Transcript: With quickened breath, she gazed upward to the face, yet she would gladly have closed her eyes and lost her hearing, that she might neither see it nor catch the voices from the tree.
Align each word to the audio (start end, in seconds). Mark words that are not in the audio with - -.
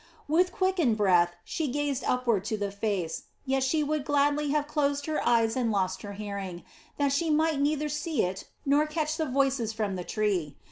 With 0.27 0.51
quickened 0.51 0.97
breath, 0.97 1.35
she 1.45 1.67
gazed 1.67 2.03
upward 2.07 2.43
to 2.45 2.57
the 2.57 2.71
face, 2.71 3.25
yet 3.45 3.61
she 3.61 3.83
would 3.83 4.03
gladly 4.03 4.49
have 4.49 4.65
closed 4.67 5.05
her 5.05 5.23
eyes 5.23 5.55
and 5.55 5.71
lost 5.71 6.01
her 6.01 6.13
hearing, 6.13 6.63
that 6.97 7.11
she 7.13 7.29
might 7.29 7.59
neither 7.61 7.87
see 7.87 8.23
it 8.23 8.45
nor 8.65 8.87
catch 8.87 9.15
the 9.17 9.27
voices 9.27 9.73
from 9.73 9.95
the 9.97 10.03
tree. 10.03 10.57